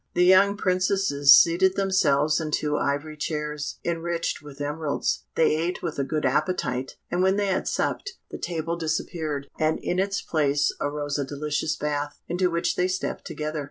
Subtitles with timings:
[0.15, 5.99] The young Princesses seated themselves in two ivory chairs, enriched with emeralds; they ate with
[5.99, 10.73] a good appetite, and when they had supped, the table disappeared, and in its place
[10.81, 13.59] arose a delicious bath, into which they stepped together.